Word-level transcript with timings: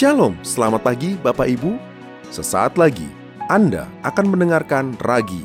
Shalom, 0.00 0.32
selamat 0.40 0.80
pagi 0.80 1.12
Bapak 1.20 1.44
Ibu. 1.44 1.76
Sesaat 2.32 2.80
lagi 2.80 3.04
Anda 3.52 3.84
akan 4.00 4.32
mendengarkan 4.32 4.96
Ragi, 4.96 5.44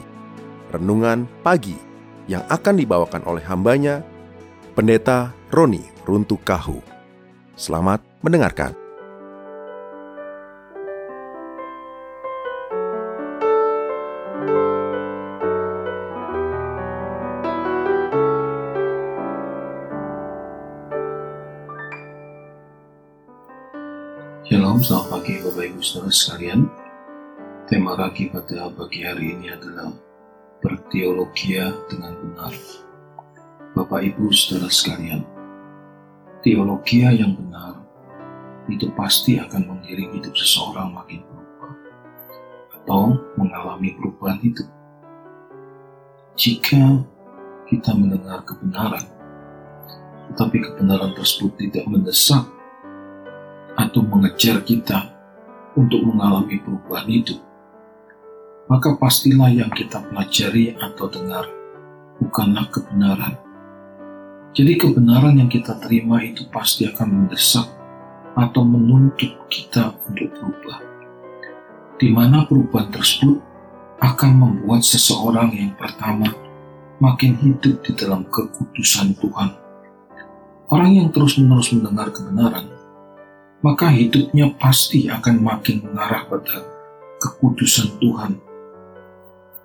Renungan 0.72 1.28
Pagi 1.44 1.76
yang 2.32 2.40
akan 2.48 2.80
dibawakan 2.80 3.28
oleh 3.28 3.44
hambanya, 3.44 4.00
Pendeta 4.72 5.36
Roni 5.52 5.84
Runtuk 6.08 6.40
Kahu. 6.48 6.80
Selamat 7.60 8.00
mendengarkan. 8.23 8.85
Shalom, 24.76 24.92
selamat 24.92 25.08
pagi 25.08 25.34
Bapak 25.40 25.66
Ibu 25.72 25.80
Saudara 25.80 26.12
sekalian. 26.12 26.60
Tema 27.64 27.96
ragi 27.96 28.28
pada 28.28 28.68
pagi 28.76 29.08
hari 29.08 29.32
ini 29.32 29.48
adalah 29.48 29.88
berteologia 30.60 31.72
dengan 31.88 32.12
benar. 32.20 32.52
Bapak 33.72 34.04
Ibu 34.04 34.36
Saudara 34.36 34.68
sekalian, 34.68 35.24
teologia 36.44 37.08
yang 37.16 37.40
benar 37.40 37.88
itu 38.68 38.92
pasti 39.00 39.40
akan 39.40 39.64
mengiring 39.64 40.12
hidup 40.20 40.36
seseorang 40.36 40.92
makin 40.92 41.23
berubah 41.23 41.73
atau 42.76 43.16
mengalami 43.40 43.96
perubahan 43.96 44.44
hidup. 44.44 44.68
Jika 46.36 47.00
kita 47.72 47.95
mendengar 47.95 48.44
kebenaran, 48.44 49.08
tetapi 50.36 50.60
kebenaran 50.60 51.16
tersebut 51.16 51.64
tidak 51.64 51.88
mendesak 51.88 52.44
atau 53.76 54.02
mengejar 54.04 54.64
kita 54.64 55.12
untuk 55.76 56.02
mengalami 56.08 56.59
perubahan 56.64 57.08
hidup, 57.12 57.40
maka 58.72 58.95
pastilah 58.95 59.52
yang 59.52 59.70
kita 59.70 60.02
pelajari 60.09 60.73
atau 60.80 61.06
dengar 61.12 61.45
bukanlah 62.17 62.66
kebenaran. 62.72 63.36
Jadi 64.56 64.80
kebenaran 64.80 65.36
yang 65.36 65.52
kita 65.52 65.76
terima 65.84 66.23
itu 66.23 66.48
pasti 66.48 66.88
akan 66.88 67.28
mendesak 67.28 67.67
atau 68.40 68.64
menuntut 68.64 69.36
kita 69.52 69.92
untuk 70.08 70.32
berubah. 70.32 70.80
Di 72.00 72.12
mana 72.12 72.48
perubahan 72.48 72.92
tersebut 72.92 73.39
akan 74.00 74.32
membuat 74.36 74.84
seseorang 74.84 75.56
yang 75.56 75.72
pertama 75.76 76.28
makin 77.00 77.36
hidup 77.39 77.84
di 77.84 77.92
dalam 77.95 78.23
kekudusan 78.32 79.16
Tuhan. 79.20 79.52
Orang 80.72 80.92
yang 80.95 81.12
terus-menerus 81.12 81.76
mendengar 81.76 82.12
kebenaran 82.12 82.75
maka 83.66 83.89
hidupnya 83.89 84.53
pasti 84.61 85.09
akan 85.09 85.41
makin 85.41 85.81
mengarah 85.81 86.30
pada 86.30 86.61
kekudusan 87.17 87.97
Tuhan. 87.97 88.38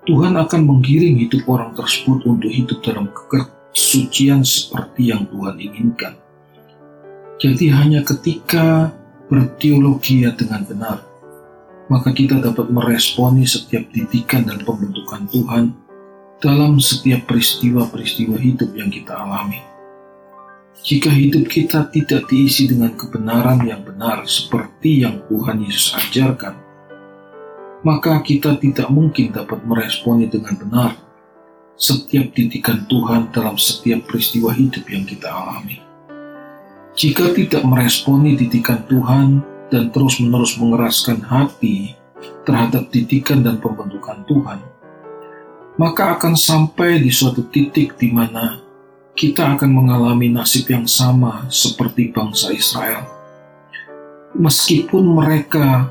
Tuhan 0.08 0.40
akan 0.40 0.60
menggiring 0.64 1.20
hidup 1.20 1.44
orang 1.44 1.76
tersebut 1.76 2.24
untuk 2.24 2.48
hidup 2.48 2.80
dalam 2.80 3.12
kesucian 3.12 4.40
seperti 4.40 5.12
yang 5.12 5.28
Tuhan 5.28 5.60
inginkan. 5.60 6.16
Jadi 7.36 7.68
hanya 7.68 8.00
ketika 8.00 8.88
berteologi 9.28 10.24
dengan 10.32 10.64
benar, 10.64 11.04
maka 11.92 12.16
kita 12.16 12.40
dapat 12.40 12.72
meresponi 12.72 13.44
setiap 13.44 13.84
didikan 13.92 14.48
dan 14.48 14.64
pembentukan 14.64 15.28
Tuhan 15.28 15.76
dalam 16.40 16.80
setiap 16.80 17.28
peristiwa-peristiwa 17.28 18.40
hidup 18.40 18.72
yang 18.72 18.88
kita 18.88 19.12
alami. 19.12 19.69
Jika 20.80 21.10
hidup 21.10 21.50
kita 21.50 21.90
tidak 21.90 22.30
diisi 22.30 22.70
dengan 22.70 22.95
kebenaran 22.95 23.67
yang 23.67 23.83
benar 23.83 24.24
seperti 24.24 25.02
yang 25.02 25.20
Tuhan 25.27 25.67
Yesus 25.67 25.92
ajarkan, 25.98 26.55
maka 27.83 28.22
kita 28.22 28.56
tidak 28.56 28.89
mungkin 28.89 29.34
dapat 29.34 29.61
meresponi 29.67 30.30
dengan 30.30 30.56
benar 30.56 30.92
setiap 31.80 32.33
didikan 32.36 32.84
Tuhan 32.89 33.33
dalam 33.33 33.56
setiap 33.56 34.05
peristiwa 34.08 34.52
hidup 34.52 34.84
yang 34.89 35.05
kita 35.08 35.28
alami. 35.28 35.80
Jika 36.92 37.33
tidak 37.33 37.64
meresponi 37.64 38.36
didikan 38.36 38.84
Tuhan 38.84 39.40
dan 39.72 39.89
terus-menerus 39.89 40.61
mengeraskan 40.61 41.24
hati 41.24 41.96
terhadap 42.45 42.92
didikan 42.92 43.40
dan 43.40 43.56
pembentukan 43.56 44.20
Tuhan, 44.28 44.61
maka 45.80 46.20
akan 46.20 46.36
sampai 46.36 47.00
di 47.00 47.08
suatu 47.08 47.48
titik 47.48 47.96
di 47.96 48.12
mana 48.12 48.61
kita 49.14 49.58
akan 49.58 49.70
mengalami 49.74 50.30
nasib 50.30 50.70
yang 50.70 50.86
sama 50.86 51.46
seperti 51.50 52.14
bangsa 52.14 52.54
Israel. 52.54 53.06
Meskipun 54.38 55.02
mereka 55.10 55.90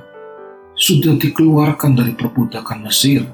sudah 0.80 1.20
dikeluarkan 1.20 1.92
dari 2.00 2.16
perbudakan 2.16 2.88
Mesir 2.88 3.28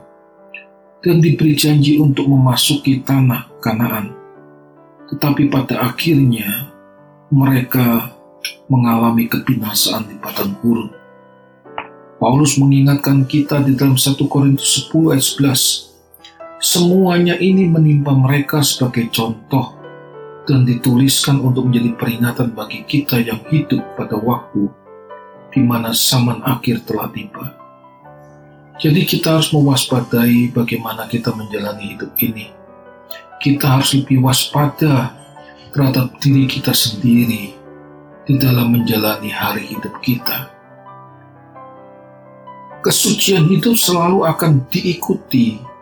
dan 1.05 1.21
diberi 1.21 1.53
janji 1.53 2.01
untuk 2.01 2.25
memasuki 2.25 3.05
tanah 3.05 3.53
Kanaan, 3.61 4.09
tetapi 5.13 5.53
pada 5.53 5.85
akhirnya 5.85 6.73
mereka 7.29 8.09
mengalami 8.65 9.29
kebinasaan 9.29 10.09
di 10.09 10.17
padang 10.17 10.57
gurun. 10.57 10.89
Paulus 12.17 12.57
mengingatkan 12.57 13.29
kita 13.29 13.61
di 13.61 13.77
dalam 13.77 14.01
1 14.01 14.17
Korintus 14.25 14.89
10 14.89 15.13
ayat 15.13 15.25
11 15.37 15.84
Semuanya 16.65 17.37
ini 17.37 17.69
menimpa 17.69 18.09
mereka 18.17 18.65
sebagai 18.65 19.13
contoh 19.13 19.77
dan 20.49 20.65
dituliskan 20.65 21.37
untuk 21.37 21.69
menjadi 21.69 21.93
peringatan 21.93 22.57
bagi 22.57 22.81
kita 22.89 23.21
yang 23.21 23.37
hidup 23.53 23.85
pada 23.93 24.17
waktu 24.17 24.65
di 25.53 25.61
mana 25.61 25.93
zaman 25.93 26.41
akhir 26.41 26.81
telah 26.89 27.13
tiba. 27.13 27.53
Jadi 28.81 29.05
kita 29.05 29.37
harus 29.37 29.53
mewaspadai 29.53 30.49
bagaimana 30.57 31.05
kita 31.05 31.37
menjalani 31.37 31.93
hidup 31.93 32.09
ini. 32.17 32.49
Kita 33.37 33.77
harus 33.77 33.93
lebih 33.93 34.25
waspada 34.25 35.13
terhadap 35.69 36.17
diri 36.17 36.49
kita 36.49 36.73
sendiri 36.73 37.53
di 38.25 38.33
dalam 38.41 38.73
menjalani 38.73 39.29
hari 39.29 39.69
hidup 39.69 40.01
kita. 40.01 40.49
Kesucian 42.81 43.53
hidup 43.53 43.77
selalu 43.77 44.25
akan 44.25 44.65
diikuti 44.73 45.74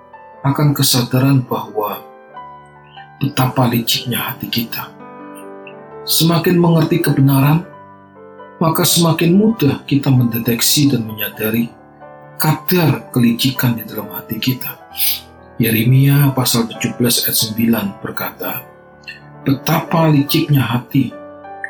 akan 0.44 0.76
kesadaran 0.76 1.40
bahwa 1.48 2.04
betapa 3.24 3.72
liciknya 3.72 4.20
hati 4.20 4.52
kita. 4.52 4.92
Semakin 6.04 6.60
mengerti 6.60 7.00
kebenaran, 7.00 7.64
maka 8.60 8.84
semakin 8.84 9.40
mudah 9.40 9.88
kita 9.88 10.12
mendeteksi 10.12 10.92
dan 10.92 11.08
menyadari 11.08 11.72
kadar 12.36 13.08
kelicikan 13.16 13.80
di 13.80 13.88
dalam 13.88 14.12
hati 14.12 14.36
kita. 14.36 14.76
Yeremia 15.56 16.36
pasal 16.36 16.68
17 16.68 17.00
ayat 17.00 17.38
9 17.96 18.04
berkata, 18.04 18.68
Betapa 19.48 20.12
liciknya 20.12 20.60
hati, 20.60 21.16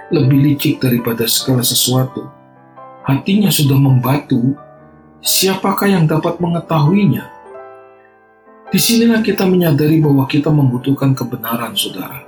lebih 0.09 0.39
licik 0.53 0.81
daripada 0.81 1.29
segala 1.29 1.61
sesuatu. 1.61 2.25
Hatinya 3.05 3.53
sudah 3.53 3.77
membatu, 3.77 4.57
siapakah 5.21 5.89
yang 5.89 6.05
dapat 6.09 6.41
mengetahuinya? 6.41 7.42
Di 8.73 8.81
sinilah 8.81 9.21
kita 9.21 9.45
menyadari 9.45 10.01
bahwa 10.01 10.25
kita 10.25 10.49
membutuhkan 10.49 11.13
kebenaran, 11.13 11.77
saudara, 11.77 12.25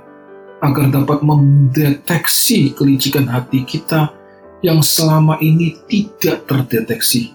agar 0.62 0.94
dapat 0.94 1.18
mendeteksi 1.18 2.70
kelicikan 2.70 3.26
hati 3.26 3.66
kita 3.66 4.14
yang 4.62 4.78
selama 4.78 5.42
ini 5.42 5.74
tidak 5.90 6.46
terdeteksi. 6.46 7.34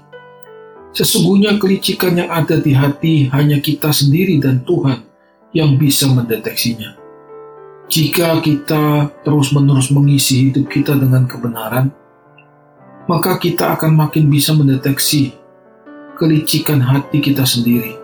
Sesungguhnya 0.95 1.59
kelicikan 1.59 2.15
yang 2.15 2.31
ada 2.31 2.55
di 2.63 2.71
hati 2.71 3.27
hanya 3.35 3.59
kita 3.59 3.91
sendiri 3.91 4.39
dan 4.39 4.63
Tuhan 4.63 5.03
yang 5.51 5.75
bisa 5.75 6.07
mendeteksinya. 6.07 6.95
Jika 7.91 8.39
kita 8.39 9.11
terus-menerus 9.27 9.91
mengisi 9.91 10.47
hidup 10.47 10.71
kita 10.71 10.95
dengan 10.95 11.27
kebenaran, 11.27 11.91
maka 13.11 13.35
kita 13.35 13.75
akan 13.75 13.91
makin 13.91 14.31
bisa 14.31 14.55
mendeteksi 14.55 15.35
kelicikan 16.15 16.79
hati 16.79 17.19
kita 17.19 17.43
sendiri 17.43 18.00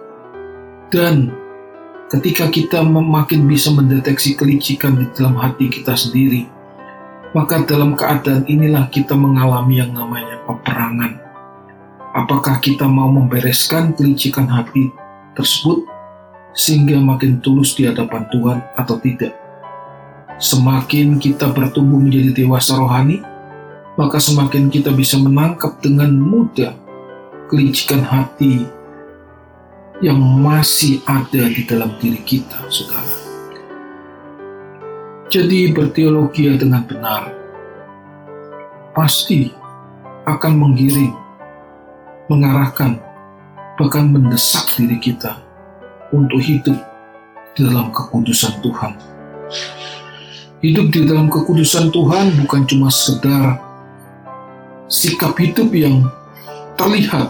dan 0.87 1.35
ketika 2.07 2.47
kita 2.47 2.79
makin 2.87 3.43
bisa 3.47 3.67
mendeteksi 3.75 4.39
kelicikan 4.39 4.95
di 4.95 5.05
dalam 5.11 5.35
hati 5.35 5.67
kita 5.67 5.91
sendiri, 5.91 6.47
maka 7.35 7.59
dalam 7.67 7.93
keadaan 7.93 8.47
inilah 8.47 8.87
kita 8.87 9.11
mengalami 9.11 9.83
yang 9.83 9.91
namanya 9.91 10.39
peperangan. 10.47 11.19
Apakah 12.15 12.63
kita 12.63 12.87
mau 12.87 13.11
membereskan 13.11 13.93
kelicikan 13.93 14.47
hati 14.47 14.89
tersebut 15.35 15.83
sehingga 16.55 16.97
makin 16.97 17.43
tulus 17.43 17.75
di 17.75 17.85
hadapan 17.85 18.25
Tuhan 18.31 18.59
atau 18.79 18.95
tidak? 19.03 19.35
Semakin 20.39 21.19
kita 21.19 21.51
bertumbuh 21.51 21.99
menjadi 21.99 22.31
dewasa 22.45 22.79
rohani, 22.79 23.21
maka 23.99 24.21
semakin 24.21 24.69
kita 24.71 24.93
bisa 24.93 25.19
menangkap 25.19 25.77
dengan 25.83 26.13
mudah 26.13 26.73
kelicikan 27.49 28.05
hati 28.05 28.76
yang 29.97 30.21
masih 30.21 31.01
ada 31.09 31.49
di 31.49 31.65
dalam 31.65 31.97
diri 31.97 32.21
kita, 32.21 32.69
saudara. 32.69 33.13
Jadi 35.27 35.75
berteologi 35.75 36.47
dengan 36.55 36.87
benar 36.87 37.27
pasti 38.95 39.51
akan 40.23 40.53
menggiring, 40.55 41.13
mengarahkan, 42.31 43.01
bahkan 43.75 44.07
mendesak 44.07 44.69
diri 44.79 44.95
kita 45.01 45.35
untuk 46.13 46.39
hidup 46.39 46.77
di 47.57 47.59
dalam 47.65 47.91
kekudusan 47.91 48.63
Tuhan. 48.63 48.93
Hidup 50.63 50.89
di 50.89 51.05
dalam 51.05 51.29
kekudusan 51.29 51.93
Tuhan 51.93 52.37
bukan 52.45 52.61
cuma 52.65 52.89
sekedar 52.89 53.61
sikap 54.87 55.35
hidup 55.37 55.69
yang 55.75 56.07
terlihat 56.79 57.29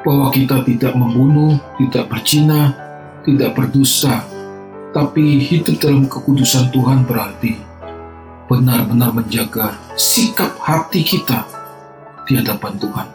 bahwa 0.00 0.32
kita 0.32 0.64
tidak 0.64 0.96
membunuh, 0.96 1.60
tidak 1.76 2.08
berzina, 2.08 2.72
tidak 3.24 3.52
berdusta, 3.52 4.24
tapi 4.90 5.38
hidup 5.38 5.76
dalam 5.78 6.08
kekudusan 6.08 6.72
Tuhan 6.74 7.06
berarti 7.06 7.54
benar-benar 8.50 9.14
menjaga 9.14 9.78
sikap 9.94 10.58
hati 10.58 11.06
kita 11.06 11.46
di 12.26 12.34
hadapan 12.34 12.74
Tuhan. 12.82 13.08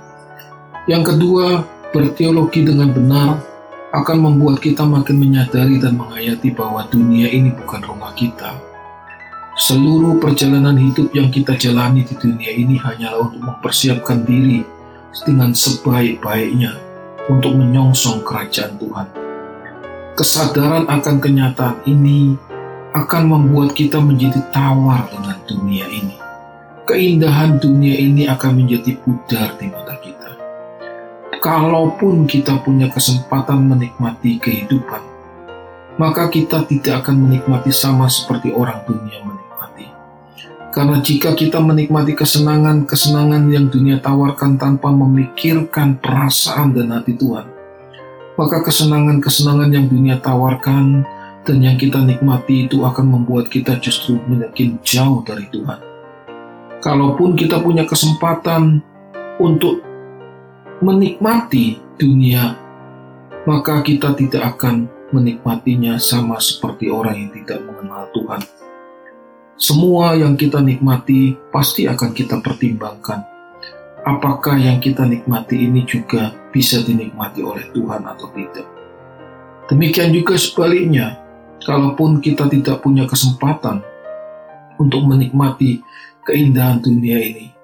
Yang 0.87 1.03
kedua, 1.11 1.47
berteologi 1.91 2.63
dengan 2.63 2.93
benar 2.95 3.43
akan 3.91 4.17
membuat 4.31 4.63
kita 4.63 4.83
makin 4.87 5.19
menyadari 5.19 5.79
dan 5.79 5.99
menghayati 5.99 6.51
bahwa 6.55 6.87
dunia 6.87 7.27
ini 7.31 7.51
bukan 7.51 7.83
rumah 7.83 8.15
kita. 8.15 8.55
Seluruh 9.55 10.19
perjalanan 10.19 10.75
hidup 10.75 11.15
yang 11.15 11.31
kita 11.31 11.55
jalani 11.55 12.03
di 12.03 12.11
dunia 12.19 12.51
ini 12.51 12.75
hanyalah 12.75 13.31
untuk 13.31 13.39
mempersiapkan 13.39 14.27
diri 14.27 14.67
dengan 15.23 15.55
sebaik-baiknya 15.55 16.75
untuk 17.31 17.55
menyongsong 17.55 18.27
kerajaan 18.27 18.75
Tuhan. 18.75 19.07
Kesadaran 20.19 20.85
akan 20.91 21.15
kenyataan 21.23 21.79
ini 21.87 22.35
akan 22.95 23.23
membuat 23.27 23.75
kita 23.75 23.99
menjadi 23.99 24.39
tawar 24.51 25.07
dengan 25.11 25.39
dunia 25.47 25.87
ini. 25.87 26.15
Keindahan 26.85 27.59
dunia 27.59 27.95
ini 27.95 28.27
akan 28.27 28.63
menjadi 28.63 28.95
pudar 29.03 29.55
di 29.59 29.67
mata 29.71 29.95
kita. 29.99 30.31
Kalaupun 31.39 32.27
kita 32.27 32.59
punya 32.63 32.87
kesempatan 32.87 33.67
menikmati 33.67 34.39
kehidupan, 34.39 35.03
maka 35.99 36.31
kita 36.31 36.63
tidak 36.67 37.05
akan 37.05 37.27
menikmati 37.27 37.71
sama 37.71 38.07
seperti 38.07 38.55
orang 38.55 38.83
dunia 38.87 39.19
menikmati 39.19 39.34
karena 40.75 40.99
jika 40.99 41.31
kita 41.31 41.63
menikmati 41.63 42.11
kesenangan-kesenangan 42.19 43.47
yang 43.47 43.71
dunia 43.71 43.95
tawarkan 44.03 44.59
tanpa 44.59 44.91
memikirkan 44.91 45.95
perasaan 46.03 46.75
dan 46.75 46.91
hati 46.91 47.15
Tuhan, 47.15 47.47
maka 48.35 48.59
kesenangan-kesenangan 48.59 49.71
yang 49.71 49.87
dunia 49.87 50.19
tawarkan 50.19 51.07
dan 51.47 51.57
yang 51.63 51.79
kita 51.79 52.03
nikmati 52.03 52.67
itu 52.67 52.83
akan 52.83 53.07
membuat 53.07 53.47
kita 53.47 53.79
justru 53.79 54.19
makin 54.27 54.75
jauh 54.83 55.23
dari 55.23 55.47
Tuhan. 55.47 55.79
Kalaupun 56.83 57.39
kita 57.39 57.63
punya 57.63 57.87
kesempatan 57.87 58.83
untuk 59.39 59.79
menikmati 60.83 61.79
dunia, 61.95 62.51
maka 63.47 63.79
kita 63.79 64.11
tidak 64.11 64.59
akan 64.59 64.91
menikmatinya 65.15 65.95
sama 65.95 66.35
seperti 66.43 66.91
orang 66.91 67.15
yang 67.15 67.31
tidak 67.31 67.63
mengenal 67.63 68.11
Tuhan 68.11 68.64
semua 69.55 70.19
yang 70.19 70.35
kita 70.35 70.59
nikmati 70.59 71.31
pasti 71.47 71.87
akan 71.87 72.11
kita 72.11 72.43
pertimbangkan. 72.43 73.23
Apakah 74.03 74.59
yang 74.59 74.83
kita 74.83 75.07
nikmati 75.07 75.63
ini 75.63 75.87
juga 75.87 76.35
bisa 76.51 76.83
dinikmati 76.83 77.39
oleh 77.39 77.63
Tuhan 77.71 78.03
atau 78.03 78.27
tidak? 78.35 78.67
Demikian 79.71 80.11
juga 80.11 80.35
sebaliknya, 80.37 81.17
kalaupun 81.63 82.21
kita 82.21 82.51
tidak 82.51 82.83
punya 82.83 83.07
kesempatan 83.09 83.81
untuk 84.77 85.07
menikmati 85.07 85.81
keindahan 86.27 86.83
dunia 86.83 87.17
ini, 87.17 87.55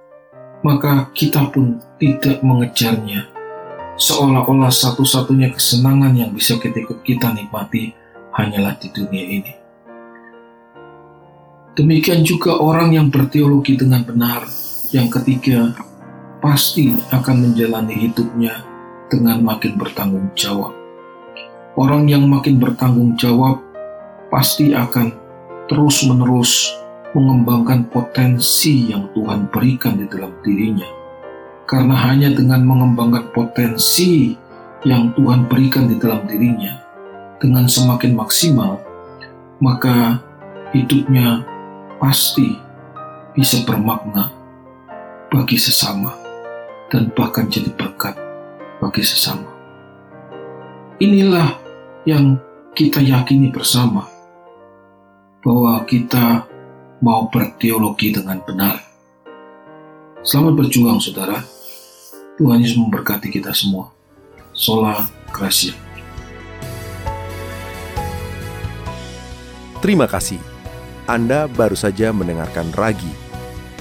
maka 0.65 1.11
kita 1.13 1.51
pun 1.51 1.77
tidak 2.01 2.41
mengejarnya. 2.41 3.29
Seolah-olah 3.99 4.71
satu-satunya 4.71 5.53
kesenangan 5.53 6.15
yang 6.17 6.31
bisa 6.33 6.57
kita, 6.57 7.29
nikmati 7.35 7.93
hanyalah 8.33 8.79
di 8.79 8.87
dunia 8.89 9.25
ini. 9.27 9.60
Demikian 11.81 12.21
juga 12.21 12.61
orang 12.61 12.93
yang 12.93 13.09
berteologi 13.09 13.73
dengan 13.73 14.05
benar. 14.05 14.45
Yang 14.93 15.17
ketiga, 15.17 15.73
pasti 16.37 16.93
akan 17.09 17.49
menjalani 17.49 18.05
hidupnya 18.05 18.61
dengan 19.09 19.41
makin 19.41 19.81
bertanggung 19.81 20.29
jawab. 20.37 20.77
Orang 21.73 22.05
yang 22.05 22.29
makin 22.29 22.61
bertanggung 22.61 23.17
jawab 23.17 23.65
pasti 24.29 24.77
akan 24.77 25.09
terus-menerus 25.65 26.69
mengembangkan 27.17 27.89
potensi 27.89 28.93
yang 28.93 29.09
Tuhan 29.17 29.49
berikan 29.49 29.97
di 29.97 30.05
dalam 30.05 30.37
dirinya. 30.45 30.85
Karena 31.65 31.97
hanya 31.97 32.29
dengan 32.29 32.61
mengembangkan 32.61 33.33
potensi 33.33 34.37
yang 34.85 35.17
Tuhan 35.17 35.49
berikan 35.49 35.89
di 35.89 35.97
dalam 35.97 36.29
dirinya 36.29 36.77
dengan 37.41 37.65
semakin 37.65 38.13
maksimal, 38.13 38.77
maka 39.57 40.21
hidupnya 40.77 41.50
pasti 42.01 42.57
bisa 43.37 43.61
bermakna 43.61 44.33
bagi 45.29 45.61
sesama 45.61 46.17
dan 46.89 47.13
bahkan 47.13 47.45
jadi 47.45 47.69
berkat 47.77 48.17
bagi 48.81 49.05
sesama. 49.05 49.45
Inilah 50.97 51.61
yang 52.09 52.41
kita 52.73 53.05
yakini 53.05 53.53
bersama 53.53 54.09
bahwa 55.45 55.77
kita 55.85 56.49
mau 57.05 57.29
berteologi 57.29 58.09
dengan 58.09 58.41
benar. 58.41 58.81
Selamat 60.25 60.57
berjuang 60.57 60.97
saudara. 60.97 61.37
Tuhan 62.41 62.65
Yesus 62.65 62.81
memberkati 62.81 63.29
kita 63.29 63.53
semua. 63.53 63.93
Sola 64.57 65.05
Gracia. 65.29 65.77
Terima 69.81 70.05
kasih 70.05 70.50
anda 71.09 71.49
baru 71.49 71.73
saja 71.73 72.13
mendengarkan 72.13 72.69
Ragi, 72.77 73.09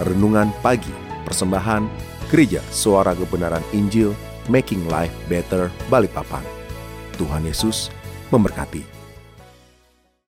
Renungan 0.00 0.54
Pagi, 0.64 0.92
Persembahan, 1.28 1.84
Gereja 2.32 2.64
Suara 2.72 3.12
Kebenaran 3.12 3.64
Injil, 3.76 4.16
Making 4.48 4.88
Life 4.88 5.12
Better, 5.28 5.68
Balikpapan. 5.92 6.42
Tuhan 7.20 7.44
Yesus 7.44 7.92
memberkati. 8.32 8.99